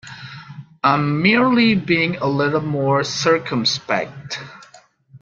I'm 0.83 1.21
merely 1.21 1.75
being 1.75 2.15
a 2.15 2.25
little 2.25 2.61
more 2.61 3.03
circumspect. 3.03 4.39